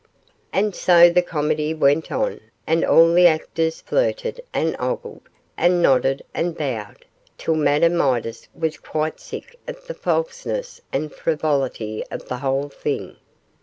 And 0.51 0.73
so 0.75 1.11
the 1.11 1.21
comedy 1.21 1.75
went 1.75 2.11
on, 2.11 2.41
and 2.65 2.83
all 2.83 3.13
the 3.13 3.27
actors 3.27 3.81
flirted, 3.81 4.41
and 4.51 4.75
ogled, 4.79 5.21
and 5.55 5.79
nodded, 5.79 6.23
and 6.33 6.57
bowed, 6.57 7.05
till 7.37 7.53
Madame 7.53 7.97
Midas 7.97 8.47
was 8.55 8.77
quite 8.77 9.19
sick 9.19 9.59
of 9.67 9.85
the 9.85 9.93
falseness 9.93 10.81
and 10.91 11.13
frivolity 11.13 12.03
of 12.09 12.29
the 12.29 12.37
whole 12.37 12.69
thing. 12.69 13.17